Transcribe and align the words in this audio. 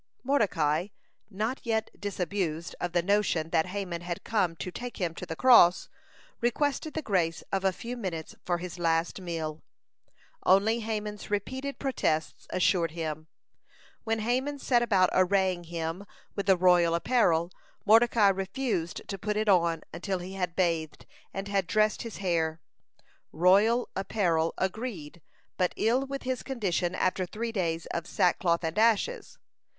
Mordecai, 0.23 0.87
not 1.29 1.59
yet 1.63 1.91
disabused 1.99 2.75
of 2.81 2.91
the 2.91 3.03
notion 3.03 3.51
that 3.51 3.67
Haman 3.67 4.01
had 4.01 4.23
come 4.23 4.55
to 4.55 4.71
take 4.71 4.97
him 4.97 5.13
to 5.13 5.27
the 5.27 5.35
cross, 5.35 5.89
requested 6.39 6.95
the 6.95 7.03
grace 7.03 7.43
of 7.51 7.63
a 7.63 7.71
few 7.71 7.95
minutes 7.95 8.33
for 8.43 8.57
his 8.57 8.79
last 8.79 9.21
meal. 9.21 9.61
Only 10.43 10.79
Haman's 10.79 11.29
repeated 11.29 11.77
protests 11.77 12.47
assured 12.49 12.89
him. 12.89 13.27
When 14.03 14.17
Haman 14.21 14.57
set 14.57 14.81
about 14.81 15.11
arraying 15.13 15.65
him 15.65 16.07
with 16.35 16.47
the 16.47 16.57
royal 16.57 16.95
apparel, 16.95 17.51
Mordecai 17.85 18.29
refused 18.29 19.07
to 19.07 19.19
put 19.19 19.37
it 19.37 19.47
on 19.47 19.83
until 19.93 20.17
he 20.17 20.33
had 20.33 20.55
bathed, 20.55 21.05
and 21.31 21.47
had 21.47 21.67
dressed 21.67 22.01
his 22.01 22.17
hair. 22.17 22.59
Royal 23.31 23.87
apparel 23.95 24.55
agreed 24.57 25.21
but 25.57 25.73
ill 25.77 26.07
with 26.07 26.23
his 26.23 26.41
condition 26.41 26.95
after 26.95 27.27
three 27.27 27.51
days 27.51 27.85
of 27.93 28.07
sackcloth 28.07 28.63
and 28.63 28.79
ashes. 28.79 29.37